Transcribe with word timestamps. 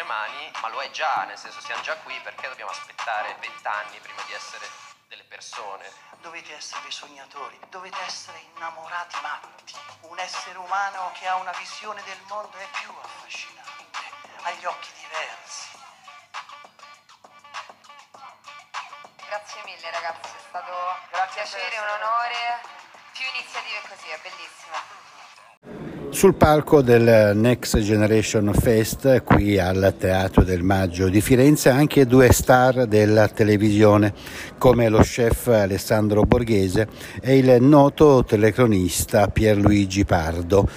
tre 0.00 0.02
mani, 0.04 0.50
ma 0.62 0.68
lo 0.68 0.80
è 0.80 0.90
già, 0.90 1.24
nel 1.24 1.36
senso 1.36 1.60
siamo 1.60 1.82
già 1.82 1.94
qui 1.98 2.18
perché 2.20 2.48
dobbiamo 2.48 2.70
aspettare 2.70 3.36
vent'anni 3.38 3.98
prima 4.00 4.22
di 4.22 4.32
essere 4.32 4.66
delle 5.08 5.24
persone. 5.24 5.92
Dovete 6.20 6.54
essere 6.54 6.80
dei 6.82 6.92
sognatori, 6.92 7.58
dovete 7.68 8.00
essere 8.06 8.38
innamorati 8.54 9.20
matti. 9.20 9.76
Un 10.02 10.18
essere 10.18 10.56
umano 10.56 11.12
che 11.18 11.28
ha 11.28 11.36
una 11.36 11.52
visione 11.52 12.02
del 12.04 12.18
mondo 12.28 12.56
è 12.56 12.66
più 12.80 12.90
affascinante, 13.02 13.98
ha 14.42 14.50
gli 14.52 14.64
occhi 14.64 14.90
diversi. 14.94 15.68
Grazie 19.26 19.62
mille 19.64 19.90
ragazzi, 19.90 20.30
è 20.34 20.40
stato 20.48 20.72
un 20.72 21.08
Grazie 21.10 21.42
piacere, 21.42 21.68
per 21.68 21.78
un 21.78 22.02
onore. 22.02 22.60
Più 23.12 23.26
iniziative 23.26 23.80
così, 23.86 24.08
è 24.08 24.18
bellissimo. 24.18 25.09
Sul 26.20 26.34
palco 26.34 26.82
del 26.82 27.34
Next 27.34 27.78
Generation 27.78 28.52
Fest, 28.52 29.22
qui 29.22 29.58
al 29.58 29.94
Teatro 29.98 30.44
del 30.44 30.62
Maggio 30.62 31.08
di 31.08 31.22
Firenze, 31.22 31.70
anche 31.70 32.04
due 32.04 32.30
star 32.30 32.84
della 32.84 33.26
televisione, 33.28 34.12
come 34.58 34.90
lo 34.90 34.98
chef 34.98 35.46
Alessandro 35.46 36.24
Borghese 36.24 36.88
e 37.22 37.38
il 37.38 37.62
noto 37.62 38.22
telecronista 38.22 39.28
Pierluigi 39.28 40.04
Pardo. 40.04 40.68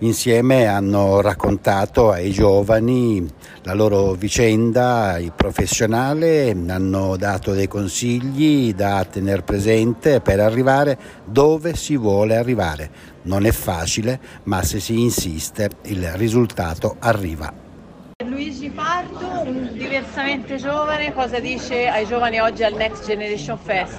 Insieme 0.00 0.66
hanno 0.66 1.20
raccontato 1.20 2.10
ai 2.10 2.30
giovani 2.30 3.24
la 3.62 3.74
loro 3.74 4.12
vicenda 4.12 5.18
professionale, 5.34 6.50
hanno 6.50 7.16
dato 7.16 7.52
dei 7.52 7.68
consigli 7.68 8.74
da 8.74 9.06
tener 9.08 9.44
presente 9.44 10.20
per 10.20 10.40
arrivare 10.40 10.98
dove 11.24 11.76
si 11.76 11.96
vuole 11.96 12.36
arrivare. 12.36 12.90
Non 13.22 13.46
è 13.46 13.52
facile, 13.52 14.18
ma 14.44 14.62
se 14.62 14.80
si 14.80 14.98
insiste 14.98 15.70
il 15.82 16.10
risultato 16.14 16.96
arriva. 16.98 17.61
Luigi 18.32 18.70
Pardo, 18.70 19.42
un 19.44 19.72
diversamente 19.74 20.56
giovane, 20.56 21.12
cosa 21.12 21.38
dice 21.38 21.86
ai 21.86 22.06
giovani 22.06 22.40
oggi 22.40 22.62
al 22.64 22.72
Next 22.72 23.04
Generation 23.04 23.58
Fest? 23.58 23.98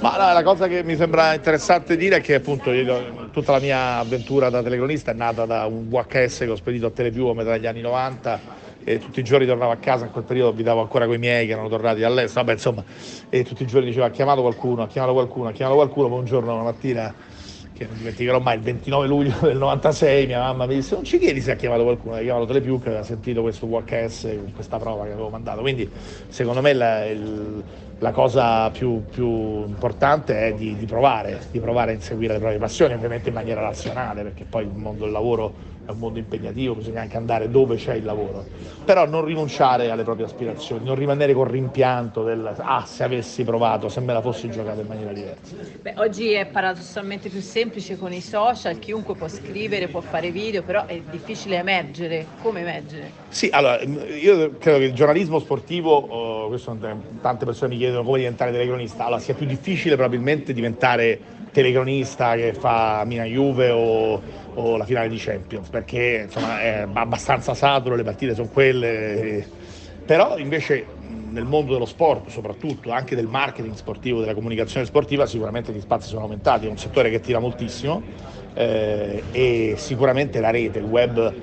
Ma 0.00 0.16
la, 0.16 0.32
la 0.32 0.42
cosa 0.42 0.66
che 0.68 0.82
mi 0.82 0.96
sembra 0.96 1.34
interessante 1.34 1.94
dire 1.94 2.16
è 2.16 2.20
che 2.22 2.36
appunto 2.36 2.72
io- 2.72 3.28
tutta 3.30 3.52
la 3.52 3.60
mia 3.60 3.98
avventura 3.98 4.48
da 4.48 4.62
telecronista 4.62 5.10
è 5.10 5.14
nata 5.14 5.44
da 5.44 5.66
un 5.66 5.86
VHS 5.90 6.38
che 6.38 6.50
ho 6.50 6.56
spedito 6.56 6.86
a 6.86 6.90
Telepiù 6.90 7.26
a 7.26 7.34
metà 7.34 7.52
degli 7.52 7.66
anni 7.66 7.82
90 7.82 8.40
e 8.84 8.98
tutti 8.98 9.20
i 9.20 9.22
giorni 9.22 9.44
tornavo 9.44 9.72
a 9.72 9.76
casa, 9.76 10.06
in 10.06 10.12
quel 10.12 10.24
periodo 10.24 10.48
abitavo 10.48 10.80
ancora 10.80 11.04
con 11.04 11.16
i 11.16 11.18
miei 11.18 11.44
che 11.46 11.52
erano 11.52 11.68
tornati 11.68 12.02
all'estero, 12.04 12.40
vabbè 12.40 12.52
insomma, 12.52 12.82
e 13.28 13.44
tutti 13.44 13.64
i 13.64 13.66
giorni 13.66 13.88
diceva 13.88 14.06
ha 14.06 14.10
chiamato 14.10 14.40
qualcuno, 14.40 14.82
ha 14.82 14.86
chiamato 14.86 15.12
qualcuno, 15.12 15.48
ha 15.48 15.52
chiamato 15.52 15.76
qualcuno, 15.76 16.08
poi 16.08 16.18
un 16.20 16.24
giorno 16.24 16.54
una 16.54 16.62
mattina 16.62 17.14
che 17.74 17.86
non 17.86 17.96
dimenticherò 17.98 18.38
mai, 18.38 18.56
il 18.56 18.62
29 18.62 19.06
luglio 19.06 19.34
del 19.42 19.56
96 19.56 20.26
mia 20.26 20.38
mamma 20.38 20.66
mi 20.66 20.76
disse 20.76 20.94
non 20.94 21.04
ci 21.04 21.18
chiedi 21.18 21.40
se 21.40 21.52
ha 21.52 21.56
chiamato 21.56 21.82
qualcuno, 21.82 22.14
ha 22.14 22.20
chiamato 22.20 22.46
Telepiù 22.46 22.80
che 22.80 22.88
aveva 22.88 23.02
sentito 23.02 23.42
questo 23.42 23.66
VHS 23.66 24.22
con 24.38 24.52
questa 24.54 24.78
prova 24.78 25.04
che 25.04 25.10
avevo 25.12 25.28
mandato, 25.28 25.60
quindi 25.60 25.90
secondo 26.28 26.60
me 26.60 26.72
la, 26.72 27.04
il- 27.06 27.64
la 27.98 28.10
cosa 28.10 28.70
più, 28.70 29.02
più 29.08 29.64
importante 29.66 30.48
è 30.48 30.52
di, 30.54 30.76
di 30.76 30.84
provare, 30.84 31.40
di 31.50 31.60
provare 31.60 31.92
a 31.92 31.94
inseguire 31.94 32.34
le 32.34 32.38
proprie 32.38 32.58
passioni, 32.58 32.92
ovviamente 32.92 33.28
in 33.28 33.34
maniera 33.34 33.60
razionale, 33.62 34.22
perché 34.22 34.44
poi 34.44 34.64
il 34.64 34.72
mondo 34.74 35.04
del 35.04 35.12
lavoro 35.12 35.54
è 35.86 35.90
un 35.90 35.98
mondo 35.98 36.18
impegnativo, 36.18 36.74
bisogna 36.74 37.02
anche 37.02 37.16
andare 37.16 37.50
dove 37.50 37.76
c'è 37.76 37.94
il 37.94 38.04
lavoro, 38.04 38.44
però 38.84 39.06
non 39.06 39.24
rinunciare 39.24 39.90
alle 39.90 40.02
proprie 40.02 40.24
aspirazioni, 40.26 40.84
non 40.84 40.94
rimanere 40.94 41.34
col 41.34 41.48
rimpianto 41.48 42.22
del 42.24 42.54
ah 42.56 42.84
se 42.86 43.04
avessi 43.04 43.44
provato, 43.44 43.88
se 43.88 44.00
me 44.00 44.12
la 44.12 44.20
fossi 44.22 44.50
giocata 44.50 44.80
in 44.80 44.86
maniera 44.86 45.12
diversa. 45.12 45.54
Beh, 45.82 45.94
oggi 45.96 46.32
è 46.32 46.46
paradossalmente 46.46 47.28
più 47.28 47.40
semplice 47.40 47.63
con 47.98 48.12
i 48.12 48.20
social, 48.20 48.78
chiunque 48.78 49.14
può 49.14 49.26
scrivere, 49.28 49.88
può 49.88 50.00
fare 50.00 50.30
video, 50.30 50.62
però 50.62 50.84
è 50.86 51.00
difficile 51.10 51.56
emergere. 51.56 52.26
Come 52.42 52.60
emergere? 52.60 53.10
Sì, 53.28 53.48
allora 53.50 53.80
io 53.82 54.56
credo 54.58 54.78
che 54.78 54.84
il 54.84 54.92
giornalismo 54.92 55.38
sportivo, 55.38 55.96
oh, 55.96 56.48
questo 56.48 56.76
tante 57.20 57.44
persone 57.44 57.72
mi 57.72 57.78
chiedono 57.78 58.04
come 58.04 58.18
diventare 58.18 58.52
telecronista, 58.52 59.06
allora 59.06 59.20
sia 59.20 59.34
più 59.34 59.46
difficile 59.46 59.94
probabilmente 59.94 60.52
diventare 60.52 61.18
telecronista 61.52 62.34
che 62.34 62.52
fa 62.52 63.04
Mina 63.06 63.24
Juve 63.24 63.70
o, 63.70 64.20
o 64.54 64.76
la 64.76 64.84
finale 64.84 65.08
di 65.08 65.16
Champions, 65.16 65.68
perché 65.68 66.24
insomma 66.24 66.60
è 66.60 66.86
abbastanza 66.92 67.54
saturo, 67.54 67.94
le 67.94 68.02
partite 68.02 68.34
sono 68.34 68.48
quelle, 68.48 69.46
però 70.04 70.36
invece 70.36 70.84
nel 71.34 71.44
mondo 71.44 71.72
dello 71.72 71.84
sport 71.84 72.28
soprattutto, 72.28 72.90
anche 72.92 73.16
del 73.16 73.26
marketing 73.26 73.74
sportivo, 73.74 74.20
della 74.20 74.34
comunicazione 74.34 74.86
sportiva, 74.86 75.26
sicuramente 75.26 75.72
gli 75.72 75.80
spazi 75.80 76.08
sono 76.08 76.22
aumentati, 76.22 76.66
è 76.66 76.70
un 76.70 76.78
settore 76.78 77.10
che 77.10 77.20
tira 77.20 77.40
moltissimo 77.40 78.02
eh, 78.54 79.24
e 79.32 79.74
sicuramente 79.76 80.40
la 80.40 80.50
rete, 80.50 80.78
il 80.78 80.84
web 80.84 81.34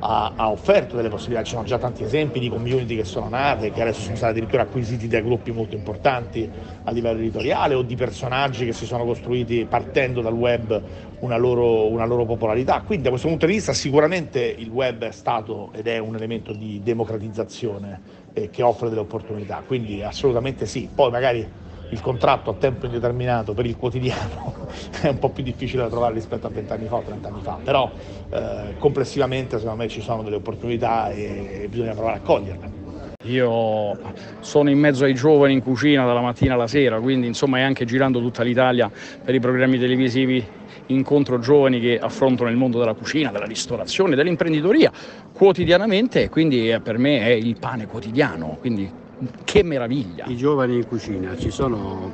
ha, 0.00 0.32
ha 0.36 0.50
offerto 0.50 0.96
delle 0.96 1.08
possibilità, 1.08 1.44
ci 1.44 1.52
sono 1.52 1.64
già 1.64 1.78
tanti 1.78 2.02
esempi 2.02 2.40
di 2.40 2.48
community 2.48 2.96
che 2.96 3.04
sono 3.04 3.28
nate, 3.28 3.70
che 3.70 3.82
adesso 3.82 4.00
sono 4.00 4.16
stati 4.16 4.32
addirittura 4.32 4.62
acquisiti 4.62 5.06
da 5.08 5.20
gruppi 5.20 5.52
molto 5.52 5.76
importanti 5.76 6.50
a 6.84 6.90
livello 6.90 7.18
editoriale 7.18 7.74
o 7.74 7.82
di 7.82 7.94
personaggi 7.96 8.64
che 8.64 8.72
si 8.72 8.86
sono 8.86 9.04
costruiti 9.04 9.66
partendo 9.66 10.20
dal 10.20 10.32
web 10.32 10.82
una 11.20 11.36
loro, 11.36 11.88
una 11.88 12.06
loro 12.06 12.24
popolarità. 12.24 12.80
Quindi 12.80 13.04
da 13.04 13.10
questo 13.10 13.28
punto 13.28 13.46
di 13.46 13.52
vista 13.52 13.72
sicuramente 13.72 14.40
il 14.40 14.70
web 14.70 15.04
è 15.04 15.12
stato 15.12 15.70
ed 15.74 15.86
è 15.86 15.98
un 15.98 16.14
elemento 16.14 16.52
di 16.52 16.80
democratizzazione 16.82 18.00
eh, 18.32 18.48
che 18.50 18.62
offre 18.62 18.88
delle 18.88 19.00
opportunità, 19.00 19.62
quindi 19.66 20.02
assolutamente 20.02 20.64
sì. 20.66 20.88
Poi 20.92 21.10
magari 21.10 21.46
il 21.90 22.00
contratto 22.00 22.50
a 22.50 22.54
tempo 22.54 22.86
indeterminato 22.86 23.52
per 23.52 23.66
il 23.66 23.76
quotidiano 23.76 24.54
è 25.00 25.08
un 25.08 25.18
po' 25.18 25.30
più 25.30 25.42
difficile 25.42 25.82
da 25.82 25.88
trovare 25.88 26.14
rispetto 26.14 26.46
a 26.46 26.50
20 26.50 26.72
anni 26.72 26.86
fa 26.86 26.96
o 26.96 27.02
30 27.02 27.28
anni 27.28 27.40
fa, 27.42 27.58
però 27.62 27.90
eh, 28.30 28.74
complessivamente 28.78 29.58
secondo 29.58 29.82
me 29.82 29.88
ci 29.88 30.00
sono 30.00 30.22
delle 30.22 30.36
opportunità 30.36 31.10
e 31.10 31.66
bisogna 31.68 31.92
provare 31.92 32.16
a 32.16 32.20
coglierle. 32.20 32.78
Io 33.24 33.98
sono 34.40 34.70
in 34.70 34.78
mezzo 34.78 35.04
ai 35.04 35.12
giovani 35.12 35.52
in 35.52 35.62
cucina 35.62 36.06
dalla 36.06 36.22
mattina 36.22 36.54
alla 36.54 36.66
sera, 36.66 36.98
quindi 37.00 37.26
insomma 37.26 37.58
e 37.58 37.62
anche 37.62 37.84
girando 37.84 38.18
tutta 38.18 38.42
l'Italia 38.42 38.90
per 39.22 39.34
i 39.34 39.40
programmi 39.40 39.78
televisivi 39.78 40.42
incontro 40.86 41.38
giovani 41.38 41.80
che 41.80 41.98
affrontano 41.98 42.48
il 42.48 42.56
mondo 42.56 42.78
della 42.78 42.94
cucina, 42.94 43.30
della 43.30 43.44
ristorazione, 43.44 44.16
dell'imprenditoria 44.16 44.90
quotidianamente 45.32 46.22
e 46.22 46.28
quindi 46.30 46.70
eh, 46.70 46.80
per 46.80 46.96
me 46.96 47.20
è 47.20 47.28
il 47.28 47.58
pane 47.58 47.86
quotidiano, 47.86 48.56
quindi 48.58 48.90
che 49.44 49.62
meraviglia. 49.62 50.26
I 50.26 50.36
giovani 50.36 50.76
in 50.76 50.86
cucina, 50.86 51.36
ci 51.36 51.50
sono, 51.50 52.10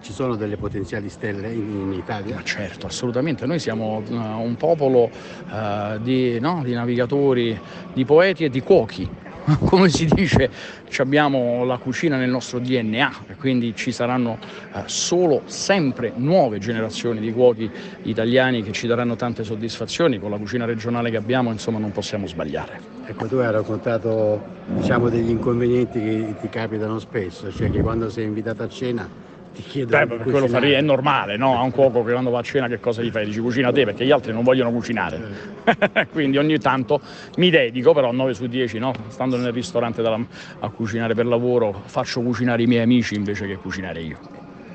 ci 0.00 0.12
sono 0.12 0.36
delle 0.36 0.56
potenziali 0.56 1.08
stelle 1.08 1.52
in, 1.52 1.92
Italia? 1.92 2.36
Ma 2.36 2.42
certo, 2.42 2.86
assolutamente, 2.86 3.46
noi 3.46 3.58
siamo 3.58 4.02
uh, 4.06 4.14
un 4.14 4.56
popolo 4.56 5.10
uh, 5.10 5.98
di, 5.98 6.38
no, 6.40 6.62
di 6.62 6.72
navigatori, 6.72 7.58
di 7.92 8.04
poeti 8.04 8.44
e 8.44 8.50
di 8.50 8.60
cuochi. 8.60 9.08
Come 9.64 9.88
si 9.90 10.06
dice, 10.06 10.50
abbiamo 10.98 11.64
la 11.64 11.76
cucina 11.76 12.16
nel 12.16 12.30
nostro 12.30 12.58
DNA 12.58 13.34
quindi 13.38 13.74
ci 13.76 13.92
saranno 13.92 14.38
uh, 14.72 14.78
solo 14.86 15.42
sempre 15.44 16.12
nuove 16.16 16.58
generazioni 16.58 17.20
di 17.20 17.30
cuochi 17.30 17.70
italiani 18.04 18.62
che 18.62 18.72
ci 18.72 18.86
daranno 18.86 19.16
tante 19.16 19.44
soddisfazioni. 19.44 20.18
Con 20.18 20.30
la 20.30 20.38
cucina 20.38 20.64
regionale 20.64 21.10
che 21.10 21.18
abbiamo, 21.18 21.50
insomma, 21.50 21.78
non 21.78 21.92
possiamo 21.92 22.26
sbagliare. 22.26 22.80
Ecco, 23.04 23.26
tu 23.26 23.36
hai 23.36 23.52
raccontato 23.52 24.42
diciamo, 24.66 25.10
degli 25.10 25.28
inconvenienti 25.28 26.00
che 26.00 26.34
ti 26.40 26.48
capitano 26.48 26.98
spesso, 26.98 27.52
cioè 27.52 27.70
che 27.70 27.82
quando 27.82 28.08
sei 28.08 28.24
invitato 28.24 28.62
a 28.62 28.68
cena 28.68 29.06
ti 29.54 29.62
chiedono 29.62 30.04
Beh, 30.04 30.16
di 30.16 30.22
per 30.22 30.30
quello 30.32 30.48
farei, 30.48 30.72
è 30.72 30.80
normale, 30.80 31.36
no? 31.36 31.56
A 31.56 31.62
un 31.62 31.70
cuoco 31.70 32.02
che 32.02 32.10
quando 32.10 32.30
va 32.30 32.40
a 32.40 32.42
cena 32.42 32.66
che 32.66 32.80
cosa 32.80 33.02
gli 33.02 33.10
fai? 33.10 33.24
Dici 33.24 33.38
cucina 33.38 33.70
te 33.70 33.84
perché 33.84 34.04
gli 34.04 34.10
altri 34.10 34.32
non 34.32 34.42
vogliono 34.42 34.72
cucinare. 34.72 35.62
Quindi 36.10 36.36
ogni 36.36 36.58
tanto 36.58 37.00
mi 37.36 37.50
dedico, 37.50 37.92
però 37.92 38.10
9 38.10 38.34
su 38.34 38.46
10, 38.46 38.78
no? 38.78 38.92
Stando 39.08 39.36
nel 39.36 39.52
ristorante 39.52 40.02
dalla- 40.02 40.26
a 40.58 40.70
cucinare 40.70 41.14
per 41.14 41.26
lavoro, 41.26 41.72
faccio 41.86 42.20
cucinare 42.20 42.62
i 42.62 42.66
miei 42.66 42.82
amici 42.82 43.14
invece 43.14 43.46
che 43.46 43.56
cucinare 43.58 44.00
io. 44.02 44.18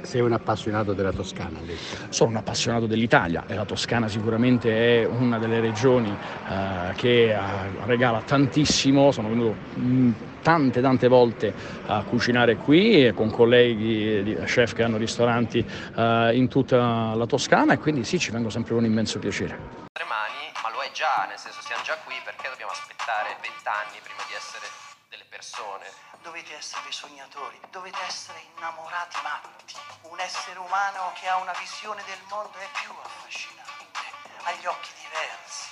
Sei 0.01 0.21
un 0.21 0.33
appassionato 0.33 0.93
della 0.93 1.11
Toscana, 1.11 1.59
detto. 1.59 1.97
Sono 2.09 2.31
un 2.31 2.35
appassionato 2.37 2.87
dell'Italia 2.87 3.43
e 3.47 3.53
la 3.53 3.65
Toscana 3.65 4.07
sicuramente 4.07 5.01
è 5.01 5.05
una 5.05 5.37
delle 5.37 5.59
regioni 5.59 6.09
eh, 6.09 6.93
che 6.95 7.31
eh, 7.31 7.37
regala 7.85 8.21
tantissimo. 8.21 9.11
Sono 9.11 9.29
venuto 9.29 9.55
mh, 9.79 10.11
tante 10.41 10.81
tante 10.81 11.07
volte 11.07 11.53
a 11.85 12.03
cucinare 12.03 12.55
qui 12.55 13.05
e 13.05 13.13
con 13.13 13.29
colleghi 13.29 14.35
chef 14.45 14.73
che 14.73 14.83
hanno 14.83 14.97
ristoranti 14.97 15.63
eh, 15.95 16.31
in 16.33 16.47
tutta 16.47 17.13
la 17.13 17.25
Toscana 17.25 17.73
e 17.73 17.77
quindi 17.77 18.03
sì, 18.03 18.17
ci 18.17 18.31
vengo 18.31 18.49
sempre 18.49 18.73
con 18.73 18.85
immenso 18.85 19.19
piacere. 19.19 19.59
tre 19.91 20.05
mani, 20.07 20.49
ma 20.63 20.71
lo 20.71 20.81
è 20.81 20.89
già, 20.91 21.27
nel 21.27 21.37
senso 21.37 21.59
siamo 21.61 21.83
già 21.83 21.97
qui 22.05 22.15
perché 22.23 22.47
dobbiamo 22.49 22.71
aspettare 22.71 23.35
vent'anni 23.43 23.99
prima 24.01 24.23
di 24.25 24.33
essere 24.33 24.65
delle 25.11 25.25
persone. 25.29 25.85
Dovete 26.23 26.51
essere 26.57 26.81
dei 26.83 26.91
sognatori, 26.91 27.55
dovete 27.71 27.99
essere 28.07 28.38
innamorati 28.59 29.17
matti. 29.23 29.75
Un 30.01 30.19
essere 30.19 30.59
umano 30.59 31.13
che 31.15 31.29
ha 31.29 31.37
una 31.37 31.53
visione 31.53 32.03
del 32.03 32.21
mondo 32.27 32.57
è 32.57 32.67
più 32.73 32.93
affascinante, 33.01 33.99
ha 34.43 34.51
gli 34.51 34.65
occhi 34.65 34.91
diversi. 35.01 35.69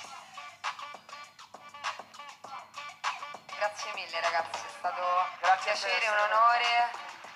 Grazie 3.56 3.92
mille 3.94 4.20
ragazzi, 4.20 4.64
è 4.64 4.70
stato 4.78 5.00
un 5.02 5.26
Grazie 5.40 5.72
per 5.72 5.74
piacere, 5.74 6.08
un 6.08 6.32
onore. 6.32 6.90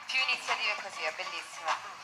Più 0.06 0.18
iniziative 0.20 0.74
così, 0.82 1.02
è 1.02 1.12
bellissimo. 1.12 2.01